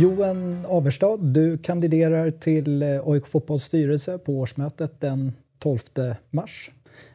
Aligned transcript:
Johan 0.00 0.66
Averstad, 0.68 1.16
du 1.16 1.58
kandiderar 1.58 2.30
till 2.30 2.82
eh, 2.82 3.08
AIK 3.08 3.26
Fotbolls 3.26 3.64
styrelse 3.64 4.18
på 4.18 4.32
årsmötet 4.32 5.00
den 5.00 5.32
12 5.58 5.78
mars. 6.30 6.70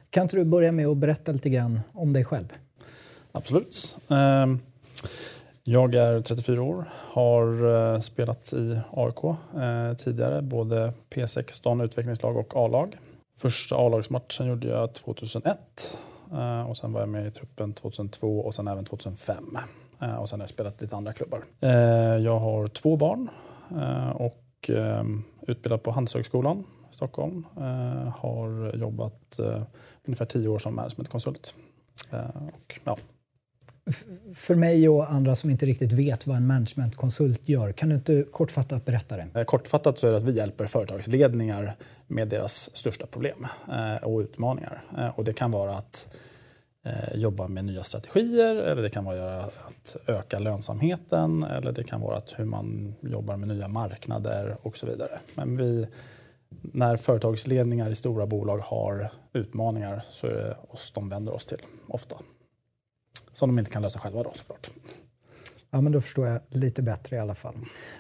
Kan 0.10 0.24
inte 0.24 0.36
du 0.36 0.46
börja 0.46 0.72
med 0.72 0.88
att 0.88 0.98
berätta 0.98 1.32
lite 1.32 1.50
grann 1.50 1.82
om 1.94 2.14
dig 2.14 2.26
själv? 2.26 2.54
Absolut. 3.32 3.98
Ehm, 4.10 4.60
jag 5.64 5.96
är 5.96 6.20
34 6.20 6.64
år, 6.64 6.86
har 7.12 7.93
eh, 7.93 8.02
spelat 8.02 8.54
i 8.54 8.79
AIK 8.92 9.24
eh, 9.24 9.98
tidigare, 9.98 10.42
både 10.42 10.93
P16, 11.10 11.84
utvecklingslag 11.84 12.38
och 12.38 12.56
A-lag. 12.56 12.98
Första 13.38 13.76
A-lagsmatchen 13.76 14.48
gjorde 14.48 14.68
jag 14.68 14.93
2001 14.93 15.57
Eh, 16.34 16.70
och 16.70 16.78
sen 16.78 16.93
var 16.93 17.00
jag 17.00 17.10
med 17.10 17.28
i 17.28 17.32
truppen 17.32 17.74
2002 17.74 18.39
och 18.39 18.56
sen 18.56 18.68
även 18.68 18.86
2005. 18.86 19.57
Eh, 20.02 20.15
och 20.15 20.29
sen 20.29 20.39
har 20.39 20.43
jag 20.43 20.50
spelat 20.50 20.82
lite 20.82 20.96
andra 20.96 21.14
klubbar. 21.14 21.43
Eh, 21.60 21.70
jag 22.18 22.39
har 22.39 22.68
två 22.68 22.98
barn 22.98 23.29
och 24.14 24.70
ehm, 24.70 25.24
utbildad 25.42 25.84
på 25.84 25.92
Handelshögskolan 25.92 26.64
i 26.92 26.93
Stockholm. 26.93 27.46
Har 28.18 28.75
jobbat 28.75 29.39
ungefär 30.06 30.25
tio 30.25 30.48
år 30.48 30.60
som 30.60 30.75
managementkonsult. 30.75 31.56
Och, 32.53 32.80
ja. 32.84 32.98
För 34.34 34.56
mig 34.56 34.89
och 34.89 35.12
andra 35.12 35.36
som 35.36 35.50
inte 35.50 35.66
riktigt 35.66 35.94
vet 35.94 36.28
vad 36.28 36.38
en 36.38 36.48
managementkonsult 36.48 37.50
gör, 37.50 37.72
kan 37.72 37.89
du 37.89 37.95
inte 37.95 38.26
kortfattat 38.32 38.86
berätta 38.86 39.18
det? 39.18 39.28
Eh, 39.40 39.44
kortfattat 39.44 40.00
så 40.00 40.08
är 40.08 40.12
det 40.12 40.18
att 40.18 40.23
vi 40.23 40.32
hjälper 40.32 40.66
företagsledningar 40.66 41.76
med 42.08 42.28
deras 42.28 42.76
största 42.78 43.06
problem 43.06 43.48
eh, 43.72 44.04
och 44.04 44.20
utmaningar. 44.20 44.82
Eh, 44.98 45.08
och 45.08 45.24
det 45.24 45.34
kan 45.34 45.52
vara 45.52 45.76
att 45.76 46.08
jobba 47.14 47.48
med 47.48 47.66
nya 47.66 47.84
strategier 47.84 48.56
eller 48.56 48.82
det 48.82 48.90
kan 48.90 49.06
vara 49.06 49.42
att 49.42 49.96
öka 50.08 50.40
lönsamheten 50.40 51.44
eller 51.44 51.72
det 51.72 51.84
kan 51.84 52.02
vara 52.02 52.18
att 52.18 52.34
hur 52.38 52.46
man 52.46 52.96
jobbar 53.02 53.38
med 53.38 53.48
nya 53.48 53.68
marknader 53.68 54.58
och 54.62 54.78
så 54.78 54.86
vidare. 54.86 55.20
Men 55.36 55.58
vi, 55.58 55.88
när 56.62 56.98
företagsledningar 56.98 57.90
i 57.90 57.96
stora 57.96 58.26
bolag 58.26 58.58
har 58.58 59.12
utmaningar 59.34 60.04
så 60.12 60.28
är 60.28 60.34
det 60.34 60.58
oss 60.70 60.92
de 60.96 61.09
vänder 61.09 61.34
oss 61.34 61.46
till 61.46 61.62
ofta. 61.88 62.16
Som 63.36 63.50
de 63.50 63.59
inte 63.59 63.72
kan 63.72 63.81
lösa 63.81 64.00
själva 64.00 64.23
då 64.23 64.31
såklart. 64.36 64.72
Ja, 65.72 65.81
men 65.81 65.91
då 65.91 66.02
förstår 66.02 66.28
jag 66.28 66.41
lite 66.50 66.81
bättre 66.81 67.16
i 67.16 67.19
alla 67.19 67.36
fall. 67.36 67.55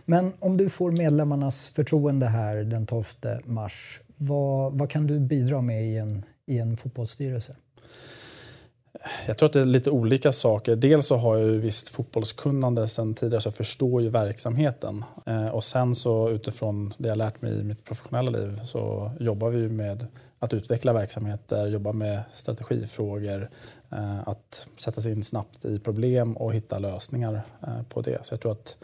Men 0.05 0.33
om 0.39 0.57
du 0.57 0.69
får 0.69 0.91
medlemmarnas 0.91 1.69
förtroende 1.69 2.25
här 2.25 2.55
den 2.55 2.85
12 2.85 3.05
mars, 3.45 4.01
vad, 4.17 4.73
vad 4.73 4.89
kan 4.89 5.07
du 5.07 5.19
bidra 5.19 5.61
med 5.61 5.85
i 5.85 5.97
en, 5.97 6.25
i 6.45 6.59
en 6.59 6.77
fotbollsstyrelse? 6.77 7.55
Jag 9.27 9.37
tror 9.37 9.47
att 9.47 9.53
det 9.53 9.61
är 9.61 9.65
lite 9.65 9.89
olika 9.89 10.31
saker. 10.31 10.75
Dels 10.75 11.07
så 11.07 11.15
har 11.15 11.37
jag 11.37 11.47
ju 11.47 11.59
visst 11.59 11.89
fotbollskunnande 11.89 12.87
sen 12.87 13.13
tidigare 13.13 13.41
så 13.41 13.47
jag 13.47 13.55
förstår 13.55 14.01
ju 14.01 14.09
verksamheten. 14.09 15.03
Eh, 15.25 15.47
och 15.47 15.63
sen 15.63 15.95
så 15.95 16.29
utifrån 16.29 16.93
det 16.97 17.09
jag 17.09 17.17
lärt 17.17 17.41
mig 17.41 17.59
i 17.59 17.63
mitt 17.63 17.85
professionella 17.85 18.31
liv 18.31 18.59
så 18.63 19.11
jobbar 19.19 19.49
vi 19.49 19.69
med 19.69 20.07
att 20.39 20.53
utveckla 20.53 20.93
verksamheter, 20.93 21.67
jobba 21.67 21.93
med 21.93 22.23
strategifrågor, 22.31 23.49
eh, 23.91 24.27
att 24.27 24.67
sätta 24.77 25.01
sig 25.01 25.11
in 25.11 25.23
snabbt 25.23 25.65
i 25.65 25.79
problem 25.79 26.37
och 26.37 26.53
hitta 26.53 26.79
lösningar 26.79 27.41
eh, 27.67 27.83
på 27.89 28.01
det. 28.01 28.25
Så 28.25 28.33
jag 28.33 28.41
tror 28.41 28.51
att 28.51 28.77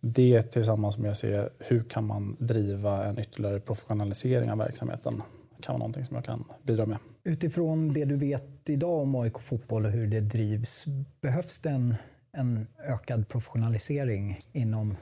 det 0.00 0.42
tillsammans 0.42 0.98
med 0.98 1.10
att 1.10 1.18
se 1.18 1.48
hur 1.58 1.82
kan 1.82 2.04
man 2.06 2.36
driva 2.38 3.04
en 3.04 3.18
ytterligare 3.18 3.60
professionalisering 3.60 4.50
av 4.50 4.58
verksamheten 4.58 5.22
kan 5.60 5.72
vara 5.72 5.78
någonting 5.78 6.04
som 6.04 6.14
jag 6.14 6.24
kan 6.24 6.44
bidra 6.62 6.86
med. 6.86 6.98
Utifrån 7.24 7.92
det 7.92 8.04
du 8.04 8.16
vet 8.16 8.68
idag 8.68 9.00
om 9.02 9.14
AIK 9.14 9.38
Fotboll 9.38 9.84
och 9.84 9.90
hur 9.90 10.06
det 10.06 10.20
drivs, 10.20 10.86
behövs 11.20 11.60
det 11.60 11.70
en, 11.70 11.94
en 12.32 12.66
ökad 12.78 13.28
professionalisering 13.28 14.38
inom 14.52 14.96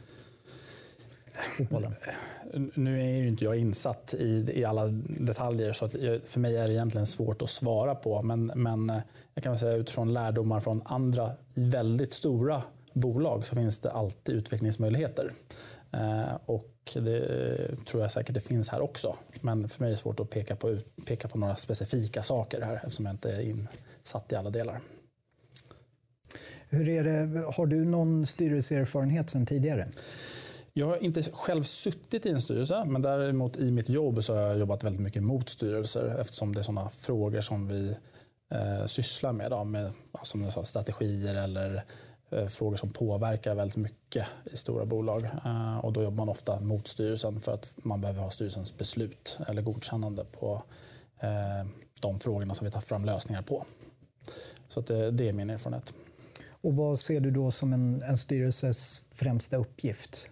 fotbollen? 1.57 1.95
Nu 2.75 3.01
är 3.01 3.17
ju 3.17 3.29
inte 3.29 3.45
jag 3.45 3.59
insatt 3.59 4.15
i, 4.19 4.53
i 4.55 4.65
alla 4.65 4.87
detaljer 5.07 5.73
så 5.73 5.85
att 5.85 5.93
för 6.25 6.41
mig 6.41 6.57
är 6.57 6.69
det 6.69 6.73
egentligen 6.75 7.07
svårt 7.07 7.43
att 7.43 7.51
svara 7.51 7.95
på. 7.95 8.23
Men, 8.23 8.47
men 8.55 8.91
eh, 8.91 8.99
jag 9.35 9.43
kan 9.43 9.53
väl 9.53 9.59
säga 9.59 9.77
utifrån 9.77 10.13
lärdomar 10.13 10.61
från 10.61 10.83
andra 10.85 11.33
väldigt 11.55 12.13
stora 12.13 12.63
bolag 12.93 13.47
så 13.47 13.55
finns 13.55 13.81
det 13.81 13.91
alltid 13.91 14.35
utvecklingsmöjligheter. 14.35 15.33
Eh, 15.93 16.37
och 16.47 16.75
det 16.95 17.85
tror 17.87 18.03
jag 18.03 18.13
säkert 18.13 18.35
det 18.35 18.41
finns 18.41 18.69
här 18.69 18.81
också. 18.81 19.17
Men 19.41 19.69
för 19.69 19.81
mig 19.81 19.89
är 19.89 19.91
det 19.91 19.97
svårt 19.97 20.21
att 20.21 20.31
peka 20.31 20.57
på, 20.57 20.79
peka 21.07 21.29
på 21.29 21.39
några 21.39 21.57
specifika 21.57 22.23
saker 22.23 22.61
här 22.61 22.77
eftersom 22.77 23.07
jag 23.07 23.15
inte 23.15 23.31
är 23.31 23.41
insatt 23.41 24.33
i 24.33 24.35
alla 24.35 24.51
delar. 24.51 24.81
Hur 26.69 26.89
är 26.89 27.05
det, 27.05 27.41
har 27.57 27.67
du 27.67 27.85
någon 27.85 28.27
styrelseerfarenhet 28.27 29.31
sedan 29.31 29.47
tidigare? 29.47 29.89
Jag 30.79 30.87
har 30.87 31.05
inte 31.05 31.23
själv 31.23 31.63
suttit 31.63 32.27
i 32.27 32.31
en 32.31 32.41
styrelse, 32.41 32.85
men 32.85 33.03
däremot 33.03 33.57
i 33.57 33.71
mitt 33.71 33.89
jobb 33.89 34.25
så 34.25 34.35
har 34.35 34.43
jag 34.43 34.59
jobbat 34.59 34.85
väldigt 34.85 35.03
mycket 35.03 35.23
mot 35.23 35.49
styrelser 35.49 36.17
eftersom 36.21 36.55
det 36.55 36.61
är 36.61 36.63
sådana 36.63 36.91
frågor 36.91 37.41
som 37.41 37.69
vi 37.69 37.95
eh, 38.51 38.87
sysslar 38.87 39.33
med, 39.33 39.51
då, 39.51 39.65
med 39.65 39.93
som 40.23 40.43
jag 40.43 40.53
sa, 40.53 40.65
strategier 40.65 41.35
eller 41.35 41.85
Eh, 42.31 42.47
frågor 42.47 42.77
som 42.77 42.91
påverkar 42.91 43.55
väldigt 43.55 43.77
mycket 43.77 44.27
i 44.53 44.57
stora 44.57 44.85
bolag. 44.85 45.25
Eh, 45.45 45.79
och 45.79 45.93
då 45.93 46.03
jobbar 46.03 46.17
man 46.17 46.29
ofta 46.29 46.61
mot 46.61 46.89
styrelsen 46.89 47.41
för 47.41 47.55
att 47.55 47.77
man 47.77 48.01
behöver 48.01 48.21
ha 48.21 48.31
styrelsens 48.31 48.79
beslut 48.79 49.39
eller 49.49 49.63
godkännande 49.63 50.25
på 50.25 50.63
eh, 51.21 51.69
de 52.01 52.21
frågorna 52.21 52.55
som 52.55 52.65
vi 52.65 52.71
tar 52.71 52.81
fram 52.81 53.05
lösningar 53.05 53.43
på. 53.43 53.65
Så 54.69 54.81
det, 54.81 55.07
eh, 55.07 55.13
det 55.13 55.29
är 55.29 55.33
min 55.33 55.51
erfarenhet. 55.51 55.93
Och 56.61 56.75
vad 56.75 56.99
ser 56.99 57.21
du 57.21 57.31
då 57.31 57.51
som 57.51 57.73
en, 57.73 58.03
en 58.03 58.19
styrelses 58.19 59.03
främsta 59.13 59.57
uppgift? 59.57 60.31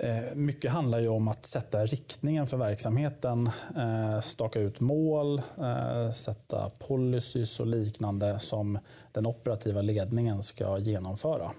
Eh, 0.00 0.34
mycket 0.34 0.70
handlar 0.70 0.98
ju 0.98 1.08
om 1.08 1.28
att 1.28 1.46
sätta 1.46 1.86
riktningen 1.86 2.46
för 2.46 2.56
verksamheten, 2.56 3.50
eh, 3.76 4.20
staka 4.20 4.60
ut 4.60 4.80
mål, 4.80 5.42
eh, 5.58 6.10
sätta 6.10 6.70
policies 6.78 7.60
och 7.60 7.66
liknande 7.66 8.38
som 8.38 8.78
den 9.12 9.26
operativa 9.26 9.82
ledningen 9.82 10.42
ska 10.42 10.78
genomföra. 10.78 11.50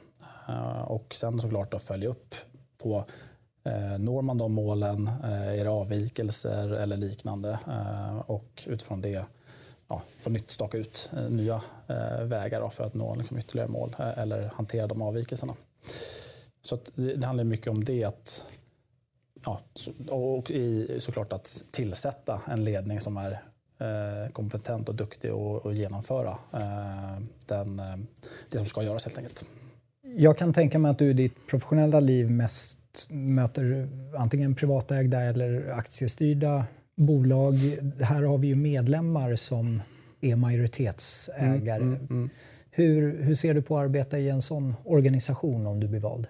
Och 0.85 1.15
sen 1.15 1.41
såklart 1.41 1.73
att 1.73 1.81
följa 1.81 2.09
upp 2.09 2.35
på 2.77 3.05
Når 3.99 4.21
man 4.21 4.37
de 4.37 4.53
målen? 4.53 5.07
Är 5.23 5.63
det 5.63 5.69
avvikelser 5.69 6.69
eller 6.69 6.97
liknande? 6.97 7.59
Och 8.25 8.63
utifrån 8.65 9.01
det 9.01 9.25
ja, 9.87 10.01
på 10.23 10.29
nytt 10.29 10.51
staka 10.51 10.77
ut 10.77 11.11
nya 11.29 11.61
vägar 12.23 12.69
för 12.69 12.83
att 12.83 12.93
nå 12.93 13.15
liksom 13.15 13.37
ytterligare 13.37 13.69
mål 13.69 13.95
eller 13.99 14.51
hantera 14.55 14.87
de 14.87 15.01
avvikelserna. 15.01 15.55
Så 16.67 16.79
det 16.95 17.25
handlar 17.25 17.43
mycket 17.43 17.67
om 17.67 17.83
det. 17.83 18.03
Att, 18.03 18.45
ja, 19.45 19.61
och 20.09 20.51
i, 20.51 20.95
såklart 20.99 21.33
att 21.33 21.65
tillsätta 21.71 22.41
en 22.47 22.63
ledning 22.63 23.01
som 23.01 23.17
är 23.17 23.31
eh, 23.79 24.31
kompetent 24.31 24.89
och 24.89 24.95
duktig 24.95 25.33
och, 25.33 25.65
och 25.65 25.73
genomföra 25.73 26.37
eh, 26.53 27.21
den, 27.45 27.79
eh, 27.79 27.95
det 28.49 28.57
som 28.57 28.67
ska 28.67 28.83
göras 28.83 29.05
helt 29.05 29.17
enkelt. 29.17 29.45
Jag 30.01 30.37
kan 30.37 30.53
tänka 30.53 30.79
mig 30.79 30.91
att 30.91 30.99
du 30.99 31.09
i 31.09 31.13
ditt 31.13 31.47
professionella 31.47 31.99
liv 31.99 32.31
mest 32.31 32.79
möter 33.09 33.89
antingen 34.17 34.55
privatägda 34.55 35.21
eller 35.21 35.69
aktiestyrda 35.71 36.65
bolag. 36.95 37.53
Här 38.01 38.23
har 38.23 38.37
vi 38.37 38.47
ju 38.47 38.55
medlemmar 38.55 39.35
som 39.35 39.81
är 40.21 40.35
majoritetsägare. 40.35 41.81
Mm, 41.81 41.93
mm, 41.93 42.07
mm. 42.09 42.29
Hur, 42.71 43.23
hur 43.23 43.35
ser 43.35 43.53
du 43.53 43.61
på 43.61 43.77
att 43.77 43.83
arbeta 43.83 44.19
i 44.19 44.29
en 44.29 44.41
sån 44.41 44.75
organisation 44.83 45.67
om 45.67 45.79
du 45.79 45.87
blir 45.87 45.99
vald? 45.99 46.27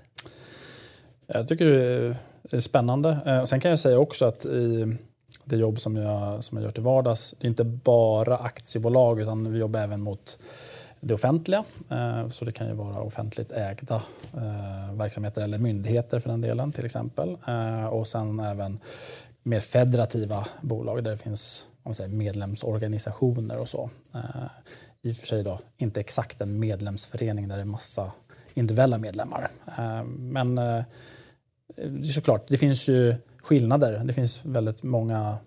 Jag 1.28 1.48
tycker 1.48 1.66
det 2.42 2.58
är 2.58 2.60
spännande. 2.60 3.20
Eh, 3.26 3.44
sen 3.44 3.60
kan 3.60 3.72
jag 3.72 3.80
säga 3.80 4.00
också 4.00 4.26
att 4.26 4.46
i 4.46 4.98
det 5.44 5.56
jobb 5.56 5.80
som 5.80 5.96
jag, 5.96 6.44
som 6.44 6.58
jag 6.58 6.64
gör 6.64 6.72
till 6.72 6.84
vardags, 6.84 7.36
det 7.40 7.48
är 7.48 7.50
inte 7.50 7.64
bara 7.64 8.38
aktiebolag 8.38 9.22
utan 9.22 9.52
vi 9.54 9.60
jobbar 9.60 9.80
även 9.80 10.02
mot 10.02 10.40
det 11.00 11.14
offentliga. 11.14 11.64
Eh, 11.90 12.28
så 12.30 12.46
det 12.46 12.52
kan 12.52 12.68
ju 12.68 12.74
vara 12.74 13.02
offentligt 13.02 13.52
ägda 13.52 13.96
eh, 14.34 14.94
verksamheter 14.94 15.42
eller 15.42 15.58
myndigheter 15.58 16.20
för 16.20 16.30
den 16.30 16.42
delen 16.42 16.72
till 16.72 16.86
exempel. 16.86 17.38
Och 17.90 18.08
sen 18.08 18.40
även 18.40 18.80
mer 19.44 19.60
federativa 19.60 20.48
bolag 20.62 21.04
där 21.04 21.12
det 21.12 21.18
finns 21.18 21.68
om 21.84 21.94
säger, 21.94 22.10
medlemsorganisationer 22.10 23.58
och 23.58 23.70
så. 23.70 23.90
I 25.02 25.12
och 25.12 25.16
för 25.16 25.28
sig 25.28 25.44
då 25.44 25.60
inte 25.78 26.00
exakt 26.00 26.42
en 26.42 26.60
medlemsförening 26.60 27.48
där 27.48 27.56
det 27.56 27.62
är 27.62 27.66
massa 27.66 28.12
individuella 28.58 28.98
medlemmar. 28.98 29.50
Eh, 29.78 30.04
men 30.04 30.58
eh, 30.58 30.84
såklart, 32.14 32.48
det 32.48 32.58
finns 32.58 32.90
ju 32.90 33.16
skillnader. 33.44 34.02
Det 34.04 34.14
finns 34.14 34.46
väldigt 34.46 34.84
många 34.84 35.38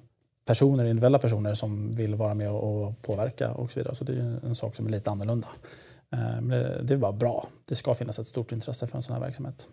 personer, 0.46 0.84
individuella 0.84 1.18
personer 1.18 1.54
som 1.54 1.92
vill 1.92 2.14
vara 2.14 2.34
med 2.34 2.50
och 2.50 3.02
påverka 3.02 3.50
och 3.52 3.70
så 3.70 3.80
vidare. 3.80 3.94
Så 3.94 4.04
det 4.04 4.12
är 4.12 4.40
en 4.46 4.54
sak 4.54 4.76
som 4.76 4.86
är 4.86 4.90
lite 4.90 5.10
annorlunda. 5.10 5.48
Eh, 6.12 6.40
men 6.40 6.86
det 6.86 6.94
är 6.94 6.98
bara 6.98 7.12
bra. 7.12 7.48
Det 7.64 7.76
ska 7.76 7.94
finnas 7.94 8.18
ett 8.18 8.26
stort 8.26 8.52
intresse 8.52 8.86
för 8.86 8.96
en 8.96 9.02
sån 9.02 9.14
här 9.14 9.20
verksamhet. 9.20 9.68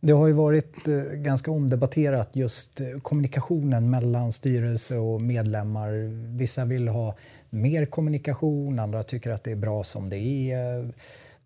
Det 0.00 0.12
har 0.12 0.26
ju 0.26 0.32
varit 0.32 0.84
ganska 1.12 1.50
omdebatterat 1.50 2.36
just 2.36 2.80
kommunikationen 3.02 3.90
mellan 3.90 4.32
styrelse 4.32 4.96
och 4.96 5.22
medlemmar. 5.22 5.92
Vissa 6.36 6.64
vill 6.64 6.88
ha 6.88 7.16
mer 7.50 7.86
kommunikation, 7.86 8.78
andra 8.78 9.02
tycker 9.02 9.30
att 9.30 9.44
det 9.44 9.50
är 9.50 9.56
bra 9.56 9.84
som 9.84 10.10
det 10.10 10.18
är 10.52 10.92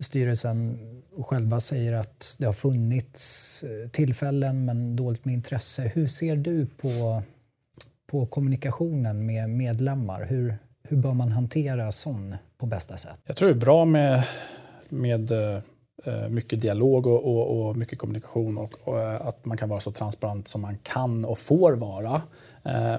styrelsen 0.02 0.78
själva 1.18 1.60
säger 1.60 1.92
att 1.92 2.36
det 2.38 2.46
har 2.46 2.52
funnits 2.52 3.64
eh, 3.64 3.88
tillfällen 3.90 4.64
men 4.64 4.96
dåligt 4.96 5.24
med 5.24 5.34
intresse. 5.34 5.92
Hur 5.94 6.06
ser 6.06 6.36
du 6.36 6.66
på, 6.66 7.22
på 8.10 8.26
kommunikationen 8.26 9.26
med 9.26 9.50
medlemmar? 9.50 10.26
Hur, 10.26 10.56
hur 10.82 10.96
bör 10.96 11.14
man 11.14 11.32
hantera 11.32 11.92
sån 11.92 12.36
på 12.58 12.66
bästa 12.66 12.96
sätt? 12.96 13.18
Jag 13.24 13.36
tror 13.36 13.48
det 13.48 13.54
är 13.54 13.60
bra 13.60 13.84
med, 13.84 14.24
med 14.88 15.30
eh, 15.30 15.62
eh, 16.04 16.28
mycket 16.28 16.60
dialog 16.60 17.06
och, 17.06 17.24
och, 17.24 17.68
och 17.68 17.76
mycket 17.76 17.98
kommunikation 17.98 18.58
och, 18.58 18.88
och, 18.88 19.28
att 19.28 19.44
man 19.44 19.56
kan 19.56 19.68
vara 19.68 19.80
så 19.80 19.92
transparent 19.92 20.48
som 20.48 20.60
man 20.60 20.78
kan 20.82 21.24
och 21.24 21.38
får 21.38 21.72
vara. 21.72 22.22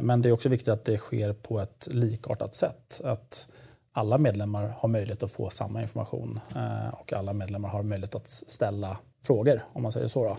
Men 0.01 0.21
det 0.21 0.29
är 0.29 0.33
också 0.33 0.49
viktigt 0.49 0.67
att 0.67 0.85
det 0.85 0.97
sker 0.97 1.33
på 1.33 1.59
ett 1.59 1.87
likartat 1.91 2.55
sätt. 2.55 3.01
Att 3.03 3.47
alla 3.93 4.17
medlemmar 4.17 4.75
har 4.79 4.89
möjlighet 4.89 5.23
att 5.23 5.31
få 5.31 5.49
samma 5.49 5.81
information 5.81 6.39
eh, 6.55 6.93
och 6.93 7.13
alla 7.13 7.33
medlemmar 7.33 7.69
har 7.69 7.83
möjlighet 7.83 8.15
att 8.15 8.29
ställa 8.29 8.97
frågor 9.23 9.61
om 9.73 9.83
man 9.83 9.91
säger 9.91 10.07
så. 10.07 10.23
Då. 10.23 10.37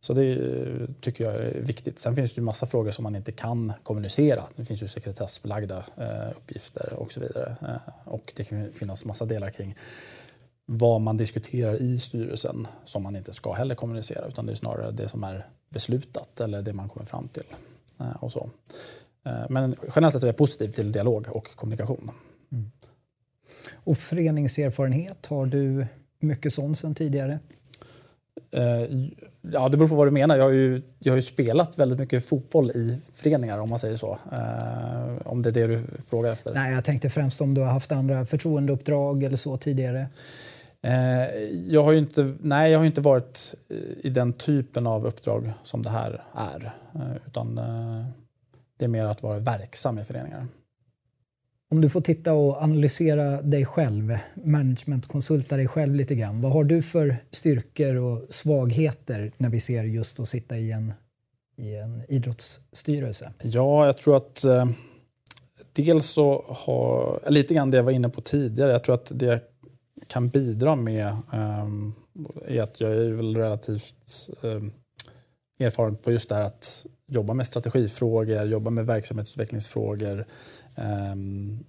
Så 0.00 0.14
det 0.14 0.32
eh, 0.32 0.88
tycker 1.00 1.24
jag 1.24 1.34
är 1.34 1.60
viktigt. 1.60 1.98
Sen 1.98 2.16
finns 2.16 2.32
det 2.32 2.38
ju 2.38 2.44
massa 2.44 2.66
frågor 2.66 2.90
som 2.90 3.02
man 3.02 3.16
inte 3.16 3.32
kan 3.32 3.72
kommunicera. 3.82 4.44
Det 4.56 4.64
finns 4.64 4.82
ju 4.82 4.88
sekretessbelagda 4.88 5.84
eh, 5.96 6.30
uppgifter 6.36 6.92
och 6.92 7.12
så 7.12 7.20
vidare. 7.20 7.56
Eh, 7.62 7.92
och 8.04 8.32
det 8.36 8.44
kan 8.44 8.72
finnas 8.72 9.04
massa 9.04 9.24
delar 9.24 9.50
kring 9.50 9.76
vad 10.66 11.00
man 11.00 11.16
diskuterar 11.16 11.82
i 11.82 11.98
styrelsen 11.98 12.66
som 12.84 13.02
man 13.02 13.16
inte 13.16 13.32
ska 13.32 13.52
heller 13.52 13.74
kommunicera 13.74 14.26
utan 14.28 14.46
det 14.46 14.52
är 14.52 14.56
snarare 14.56 14.90
det 14.90 15.08
som 15.08 15.24
är 15.24 15.46
beslutat 15.68 16.40
eller 16.40 16.62
det 16.62 16.72
man 16.72 16.88
kommer 16.88 17.06
fram 17.06 17.28
till. 17.28 17.46
Eh, 18.00 18.16
och 18.20 18.32
så. 18.32 18.50
Eh, 19.26 19.44
men 19.48 19.76
generellt 19.96 20.14
sett 20.14 20.22
är 20.22 20.26
jag 20.26 20.36
positiv 20.36 20.68
till 20.68 20.92
dialog 20.92 21.26
och 21.30 21.56
kommunikation. 21.56 22.10
Och 23.72 23.98
föreningserfarenhet, 23.98 25.26
har 25.26 25.46
du 25.46 25.86
mycket 26.20 26.52
sånt 26.52 26.78
sedan 26.78 26.94
tidigare? 26.94 27.38
Eh, 28.50 29.08
ja, 29.52 29.68
det 29.68 29.76
beror 29.76 29.88
på 29.88 29.94
vad 29.94 30.06
du 30.06 30.10
menar. 30.10 30.36
Jag 30.36 30.44
har, 30.44 30.50
ju, 30.50 30.82
jag 30.98 31.12
har 31.12 31.16
ju 31.16 31.22
spelat 31.22 31.78
väldigt 31.78 31.98
mycket 31.98 32.24
fotboll 32.24 32.70
i 32.70 32.98
föreningar 33.14 33.58
om 33.58 33.70
man 33.70 33.78
säger 33.78 33.96
så. 33.96 34.18
Eh, 34.32 35.26
om 35.26 35.42
det 35.42 35.50
är 35.50 35.52
det 35.52 35.66
du 35.66 35.80
frågar 36.06 36.32
efter. 36.32 36.54
Nej, 36.54 36.74
jag 36.74 36.84
tänkte 36.84 37.10
främst 37.10 37.40
om 37.40 37.54
du 37.54 37.60
har 37.60 37.72
haft 37.72 37.92
andra 37.92 38.26
förtroendeuppdrag 38.26 39.22
eller 39.22 39.36
så 39.36 39.56
tidigare. 39.56 40.06
Eh, 40.82 40.92
jag 41.68 41.82
har 41.82 41.92
inte, 41.92 42.34
nej, 42.40 42.72
jag 42.72 42.78
har 42.78 42.86
inte 42.86 43.00
varit 43.00 43.54
i 44.02 44.10
den 44.10 44.32
typen 44.32 44.86
av 44.86 45.06
uppdrag 45.06 45.52
som 45.62 45.82
det 45.82 45.90
här 45.90 46.22
är. 46.34 46.72
Utan 47.26 47.54
det 48.78 48.84
är 48.84 48.88
mer 48.88 49.04
att 49.04 49.22
vara 49.22 49.38
verksam 49.38 49.98
i 49.98 50.04
föreningar. 50.04 50.46
Om 51.72 51.80
du 51.80 51.90
får 51.90 52.00
titta 52.00 52.34
och 52.34 52.62
analysera 52.62 53.42
dig 53.42 53.64
själv, 53.64 54.18
managementkonsulta 54.44 55.56
dig 55.56 55.68
själv 55.68 55.94
lite 55.94 56.14
grann. 56.14 56.40
Vad 56.40 56.52
har 56.52 56.64
du 56.64 56.82
för 56.82 57.16
styrkor 57.30 57.96
och 57.96 58.26
svagheter 58.30 59.32
när 59.36 59.48
vi 59.48 59.60
ser 59.60 59.84
just 59.84 60.20
att 60.20 60.28
sitta 60.28 60.58
i 60.58 60.72
en, 60.72 60.92
i 61.56 61.76
en 61.76 62.02
idrottsstyrelse? 62.08 63.32
Ja, 63.42 63.86
jag 63.86 63.96
tror 63.96 64.16
att 64.16 64.44
eh, 64.44 64.70
dels 65.72 66.06
så 66.06 66.44
har, 66.48 67.20
eh, 67.24 67.30
lite 67.30 67.54
grann 67.54 67.70
det 67.70 67.76
jag 67.76 67.84
var 67.84 67.92
inne 67.92 68.08
på 68.08 68.20
tidigare, 68.20 68.72
jag 68.72 68.84
tror 68.84 68.94
att 68.94 69.12
det 69.14 69.26
jag 69.26 69.40
kan 70.06 70.28
bidra 70.28 70.76
med 70.76 71.06
eh, 71.32 71.68
är 72.46 72.62
att 72.62 72.80
jag 72.80 72.90
är 72.90 73.12
väl 73.12 73.36
relativt 73.36 74.30
eh, 74.42 74.62
erfaren 75.66 75.96
på 75.96 76.12
just 76.12 76.28
det 76.28 76.34
här 76.34 76.42
att 76.42 76.86
jobba 77.06 77.34
med 77.34 77.46
strategifrågor, 77.46 78.44
jobba 78.44 78.70
med 78.70 78.86
verksamhetsutvecklingsfrågor, 78.86 80.26
Ehm, 80.74 81.64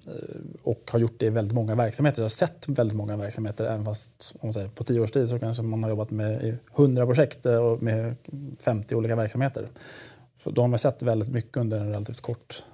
och 0.64 0.92
har 0.92 1.00
gjort 1.00 1.20
det 1.20 1.26
i 1.26 1.30
väldigt 1.30 1.54
många 1.54 1.76
verksamheter. 1.76 2.22
Jag 2.22 2.24
har 2.24 2.30
sett 2.30 2.68
väldigt 2.68 2.98
många 2.98 3.18
verksamheter, 3.18 3.66
även 3.66 3.86
fast 3.86 4.36
om 4.40 4.48
man 4.48 4.54
säger, 4.54 4.70
på 4.70 4.84
tio 4.84 5.00
års 5.00 5.12
tid 5.12 5.30
så 5.30 5.40
kanske 5.40 5.64
man 5.64 5.84
har 5.84 5.90
jobbat 5.90 6.12
med 6.12 6.58
100 6.76 7.06
projekt 7.06 7.46
eh, 7.46 7.56
och 7.56 7.84
med 7.84 8.16
50 8.60 8.96
olika 8.96 9.16
verksamheter. 9.16 9.68
Så 10.36 10.52
då 10.52 10.62
har 10.62 10.68
man 10.68 10.80
sett 10.80 11.02
väldigt 11.02 11.30
mycket 11.30 11.58
under 11.58 11.80
en 11.80 11.90
relativt 11.90 12.22
kort 12.22 12.66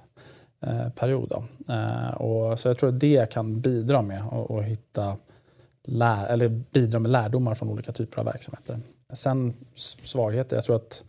eh, 0.60 0.88
period. 0.88 1.32
Eh, 1.68 2.10
och, 2.10 2.60
så 2.60 2.68
jag 2.68 2.78
tror 2.78 2.88
att 2.88 3.00
det 3.00 3.30
kan 3.32 3.60
bidra 3.60 4.02
med 4.02 4.22
att 4.22 4.64
hitta 4.64 5.16
lär, 5.84 6.26
eller 6.26 6.48
bidra 6.48 6.98
med 6.98 7.10
lärdomar 7.10 7.54
från 7.54 7.68
olika 7.68 7.92
typer 7.92 8.18
av 8.18 8.24
verksamheter. 8.24 8.80
Sen 9.12 9.54
svagheter, 10.02 10.56
jag 10.56 10.64
tror 10.64 10.76
att 10.76 11.04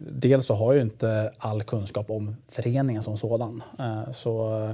dels 0.00 0.46
så 0.46 0.54
har 0.54 0.72
jag 0.72 0.82
inte 0.82 1.32
all 1.38 1.62
kunskap 1.62 2.10
om 2.10 2.36
föreningen 2.48 3.02
som 3.02 3.16
sådan. 3.16 3.62
Eh, 3.78 4.10
så 4.12 4.68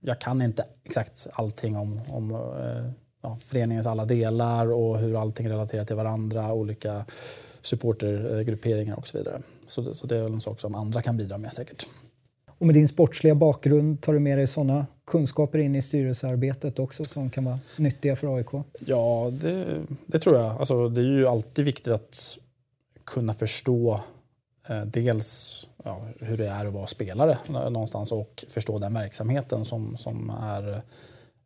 jag 0.00 0.20
kan 0.20 0.42
inte 0.42 0.64
exakt 0.84 1.26
allting 1.32 1.76
om, 1.76 2.00
om 2.08 2.30
eh, 2.30 2.90
ja, 3.22 3.36
föreningens 3.40 3.86
alla 3.86 4.04
delar 4.04 4.72
och 4.72 4.98
hur 4.98 5.20
allting 5.20 5.50
relaterar 5.50 5.84
till 5.84 5.96
varandra, 5.96 6.52
olika 6.52 7.04
supportergrupperingar 7.62 8.96
och 8.96 9.06
så 9.06 9.18
vidare. 9.18 9.42
Så, 9.66 9.94
så 9.94 10.06
det 10.06 10.16
är 10.16 10.22
väl 10.22 10.32
en 10.32 10.40
sak 10.40 10.60
som 10.60 10.74
andra 10.74 11.02
kan 11.02 11.16
bidra 11.16 11.38
med 11.38 11.52
säkert. 11.52 11.86
Och 12.58 12.66
med 12.66 12.74
din 12.74 12.88
sportsliga 12.88 13.34
bakgrund, 13.34 14.00
tar 14.00 14.12
du 14.12 14.18
med 14.18 14.38
dig 14.38 14.46
sådana 14.46 14.86
kunskaper 15.06 15.58
in 15.58 15.74
i 15.74 15.82
styrelsearbetet 15.82 16.78
också 16.78 17.04
som 17.04 17.30
kan 17.30 17.44
vara 17.44 17.58
nyttiga 17.76 18.16
för 18.16 18.36
AIK? 18.36 18.48
Ja, 18.86 19.30
det, 19.40 19.82
det 20.06 20.18
tror 20.18 20.36
jag. 20.36 20.56
Alltså, 20.58 20.88
det 20.88 21.00
är 21.00 21.04
ju 21.04 21.26
alltid 21.26 21.64
viktigt 21.64 21.92
att 21.92 22.38
kunna 23.04 23.34
förstå 23.34 24.00
Eh, 24.68 24.82
dels 24.82 25.60
ja, 25.84 26.02
hur 26.20 26.36
det 26.36 26.48
är 26.48 26.66
att 26.66 26.72
vara 26.72 26.86
spelare 26.86 27.38
någonstans 27.48 28.12
och 28.12 28.44
förstå 28.48 28.78
den 28.78 28.94
verksamheten 28.94 29.64
som, 29.64 29.96
som 29.96 30.30
är 30.30 30.82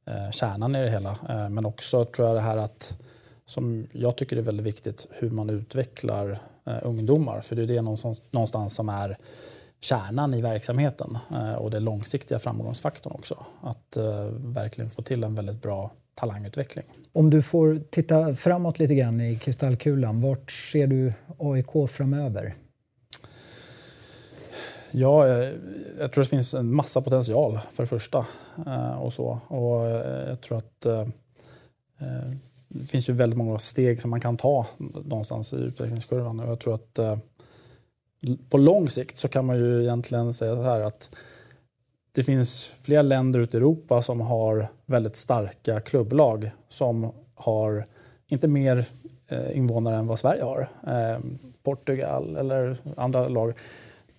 eh, 0.07 0.31
kärnan 0.31 0.77
i 0.77 0.85
det 0.85 0.91
hela. 0.91 1.19
Eh, 1.29 1.49
men 1.49 1.67
också 1.67 2.05
tror 2.05 2.29
jag 2.29 2.37
det 2.37 2.41
här 2.41 2.57
att, 2.57 2.99
som 3.47 3.87
jag 3.93 4.17
tycker 4.17 4.37
är 4.37 4.43
väldigt 4.43 4.67
viktigt, 4.67 5.07
hur 5.11 5.31
man 5.31 5.51
utvecklar 5.51 6.39
eh, 6.67 6.79
ungdomar. 6.83 7.41
För 7.41 7.57
det 7.57 7.63
är 7.63 7.67
det 7.67 7.83
någonstans, 7.83 8.25
någonstans 8.31 8.75
som 8.75 8.89
är 8.89 9.19
kärnan 9.81 10.35
i 10.35 10.41
verksamheten 10.41 11.19
eh, 11.31 11.55
och 11.55 11.71
det 11.71 11.81
långsiktiga 11.81 12.39
framgångsfaktorn 12.39 13.13
också. 13.13 13.47
Att 13.61 13.97
verkligen 14.37 14.91
få 14.91 15.03
till 15.03 15.25
en 15.25 15.35
väldigt 15.35 15.63
bra 15.63 15.91
talangutveckling. 16.15 16.85
Om 17.13 17.31
du 17.31 17.43
får 17.43 17.81
titta 17.91 18.35
framåt 18.35 18.79
lite 18.79 18.95
grann 18.95 19.21
i 19.21 19.39
kristallkulan, 19.39 20.21
vart 20.21 20.51
ser 20.51 20.87
du 20.87 21.13
AIK 21.39 21.91
framöver? 21.91 22.55
Ja, 24.91 25.29
eh, 25.29 25.53
jag 25.99 26.13
tror 26.13 26.25
det 26.25 26.31
finns 26.31 26.55
en 26.55 26.75
massa 26.75 27.01
potential 27.01 27.59
för 27.73 27.83
det 27.83 27.87
första. 27.87 28.27
Eh, 28.67 29.03
och 29.03 29.13
så. 29.13 29.41
Och 29.49 29.87
eh, 29.87 30.29
jag 30.29 30.41
tror 30.41 30.59
att 30.59 30.87
det 32.69 32.87
finns 32.87 33.09
ju 33.09 33.13
väldigt 33.13 33.37
många 33.37 33.59
steg 33.59 34.01
som 34.01 34.11
man 34.11 34.21
kan 34.21 34.37
ta 34.37 34.67
någonstans 35.05 35.53
i 35.53 35.57
utvecklingskurvan. 35.57 36.41
Och 36.41 36.51
jag 36.51 36.61
tror 36.61 36.75
att 36.75 37.21
på 38.51 38.59
lång 38.59 38.89
sikt 38.89 39.19
så 39.19 39.29
kan 39.29 39.47
man 39.47 39.57
ju 39.57 39.83
egentligen 39.83 40.35
säga 40.35 40.57
så 40.57 40.63
här 40.63 40.81
att 40.81 41.11
det 42.13 42.23
finns 42.23 42.73
flera 42.83 43.03
länder 43.03 43.41
ute 43.41 43.57
i 43.57 43.61
Europa 43.61 44.03
som 44.03 44.21
har 44.21 44.69
väldigt 44.87 45.17
starka 45.17 45.81
klubblag 45.81 46.51
som 46.69 47.13
har 47.35 47.87
inte 48.27 48.49
mer 48.49 48.87
invånare 49.53 49.97
än 49.97 50.07
vad 50.07 50.19
Sverige 50.19 50.43
har. 50.43 50.69
Portugal 51.63 52.37
eller 52.37 52.77
andra 52.97 53.29
lag 53.29 53.55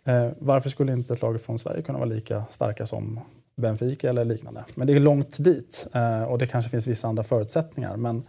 Eh, 0.09 0.31
varför 0.39 0.69
skulle 0.69 0.93
inte 0.93 1.13
ett 1.13 1.21
lag 1.21 1.41
från 1.41 1.59
Sverige 1.59 1.81
kunna 1.81 1.99
vara 1.99 2.09
lika 2.09 2.45
starka 2.49 2.85
som 2.85 3.19
Benfica 3.55 4.09
eller 4.09 4.25
liknande? 4.25 4.65
Men 4.75 4.87
det 4.87 4.93
är 4.93 4.99
långt 4.99 5.43
dit 5.43 5.87
eh, 5.93 6.23
och 6.23 6.37
det 6.37 6.47
kanske 6.47 6.71
finns 6.71 6.87
vissa 6.87 7.07
andra 7.07 7.23
förutsättningar. 7.23 7.97
Men 7.97 8.23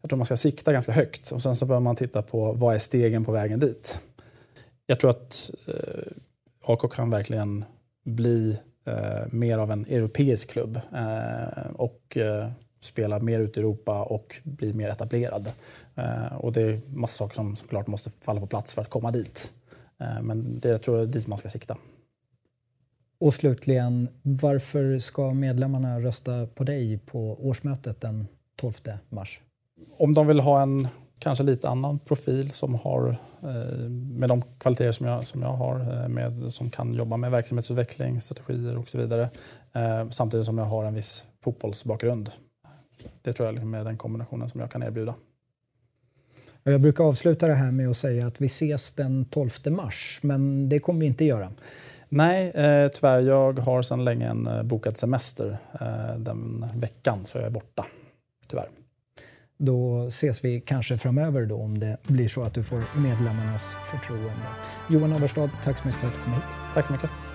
jag 0.00 0.08
tror 0.10 0.16
man 0.16 0.26
ska 0.26 0.36
sikta 0.36 0.72
ganska 0.72 0.92
högt 0.92 1.30
och 1.30 1.42
sen 1.42 1.56
så 1.56 1.66
bör 1.66 1.80
man 1.80 1.96
titta 1.96 2.22
på 2.22 2.52
vad 2.52 2.74
är 2.74 2.78
stegen 2.78 3.24
på 3.24 3.32
vägen 3.32 3.60
dit. 3.60 4.00
Jag 4.86 5.00
tror 5.00 5.10
att 5.10 5.50
eh, 5.66 6.12
AK 6.64 6.92
kan 6.92 7.10
verkligen 7.10 7.64
bli 8.04 8.58
eh, 8.84 9.26
mer 9.30 9.58
av 9.58 9.70
en 9.70 9.86
europeisk 9.86 10.50
klubb 10.50 10.80
eh, 10.94 11.70
och 11.74 12.16
eh, 12.16 12.50
spela 12.80 13.18
mer 13.18 13.40
ute 13.40 13.60
i 13.60 13.62
Europa 13.62 14.02
och 14.02 14.40
bli 14.42 14.72
mer 14.72 14.88
etablerad. 14.88 15.52
Eh, 15.94 16.34
och 16.36 16.52
det 16.52 16.62
är 16.62 16.80
massa 16.86 17.16
saker 17.18 17.34
som 17.34 17.56
såklart 17.56 17.86
måste 17.86 18.10
falla 18.20 18.40
på 18.40 18.46
plats 18.46 18.74
för 18.74 18.82
att 18.82 18.90
komma 18.90 19.10
dit. 19.10 19.52
Eh, 20.00 20.22
men 20.22 20.60
det 20.60 20.68
jag 20.68 20.82
tror 20.82 20.98
jag 20.98 21.08
är 21.08 21.12
dit 21.12 21.26
man 21.26 21.38
ska 21.38 21.48
sikta. 21.48 21.76
Och 23.20 23.34
slutligen, 23.34 24.08
varför 24.22 24.98
ska 24.98 25.34
medlemmarna 25.34 26.00
rösta 26.00 26.46
på 26.46 26.64
dig 26.64 26.98
på 26.98 27.48
årsmötet 27.48 28.00
den 28.00 28.26
12 28.56 28.72
mars? 29.08 29.40
Om 29.98 30.14
de 30.14 30.26
vill 30.26 30.40
ha 30.40 30.62
en 30.62 30.88
kanske 31.18 31.44
lite 31.44 31.68
annan 31.68 31.98
profil 31.98 32.52
som 32.52 32.74
har 32.74 33.08
eh, 33.42 33.88
med 33.90 34.28
de 34.28 34.42
kvaliteter 34.58 34.92
som 34.92 35.06
jag, 35.06 35.26
som 35.26 35.42
jag 35.42 35.52
har, 35.52 35.80
eh, 35.80 36.08
med, 36.08 36.52
som 36.52 36.70
kan 36.70 36.94
jobba 36.94 37.16
med 37.16 37.30
verksamhetsutveckling, 37.30 38.20
strategier 38.20 38.78
och 38.78 38.88
så 38.88 38.98
vidare. 38.98 39.30
Samtidigt 40.10 40.46
som 40.46 40.58
jag 40.58 40.64
har 40.64 40.84
en 40.84 40.94
viss 40.94 41.26
fotbollsbakgrund. 41.44 42.30
Det 43.22 43.32
tror 43.32 43.46
jag 43.46 43.54
liksom 43.54 43.74
är 43.74 43.84
den 43.84 43.96
kombinationen 43.96 44.48
som 44.48 44.60
jag 44.60 44.70
kan 44.70 44.82
erbjuda. 44.82 45.14
Jag 46.70 46.80
brukar 46.80 47.04
avsluta 47.04 47.46
det 47.46 47.54
här 47.54 47.72
med 47.72 47.90
att 47.90 47.96
säga 47.96 48.26
att 48.26 48.40
vi 48.40 48.46
ses 48.46 48.92
den 48.92 49.24
12 49.24 49.50
mars, 49.66 50.18
men 50.22 50.68
det 50.68 50.78
kommer 50.78 51.00
vi 51.00 51.06
inte 51.06 51.24
göra. 51.24 51.52
Nej, 52.08 52.50
eh, 52.50 52.88
tyvärr. 52.88 53.20
Jag 53.20 53.58
har 53.58 53.82
sedan 53.82 54.04
länge 54.04 54.28
en 54.28 54.46
eh, 54.46 54.62
bokad 54.62 54.96
semester. 54.96 55.58
Eh, 55.80 56.18
den 56.18 56.66
veckan 56.74 57.26
så 57.26 57.38
jag 57.38 57.46
är 57.46 57.50
borta, 57.50 57.86
tyvärr. 58.48 58.68
då 59.58 60.06
ses 60.06 60.44
vi 60.44 60.60
kanske 60.60 60.98
framöver 60.98 61.46
då 61.46 61.56
om 61.56 61.78
det 61.78 61.96
blir 62.02 62.28
så 62.28 62.42
att 62.42 62.54
du 62.54 62.64
får 62.64 63.00
medlemmarnas 63.00 63.76
förtroende. 63.90 64.46
Johan 64.90 65.12
Averstad, 65.12 65.50
tack 65.62 65.78
så 65.78 65.86
mycket 65.86 66.00
för 66.00 66.08
att 66.08 66.14
du 66.14 66.20
kom 66.20 66.32
hit. 66.32 66.42
Tack 66.74 66.86
så 66.86 66.92
mycket. 66.92 67.29